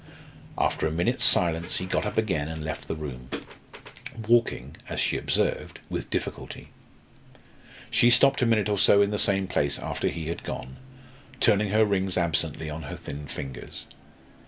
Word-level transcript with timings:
After 0.57 0.87
a 0.87 0.91
minute's 0.91 1.23
silence, 1.23 1.77
he 1.77 1.85
got 1.85 2.07
up 2.07 2.17
again 2.17 2.47
and 2.47 2.63
left 2.65 2.87
the 2.87 2.95
room, 2.95 3.29
walking, 4.27 4.75
as 4.89 4.99
she 4.99 5.15
observed, 5.15 5.77
with 5.91 6.09
difficulty. 6.09 6.69
She 7.91 8.09
stopped 8.09 8.41
a 8.41 8.47
minute 8.47 8.67
or 8.67 8.79
so 8.79 9.03
in 9.03 9.11
the 9.11 9.19
same 9.19 9.45
place 9.45 9.77
after 9.77 10.07
he 10.07 10.29
had 10.29 10.41
gone, 10.43 10.77
turning 11.39 11.69
her 11.69 11.85
rings 11.85 12.17
absently 12.17 12.67
on 12.67 12.81
her 12.81 12.95
thin 12.97 13.27
fingers. 13.27 13.85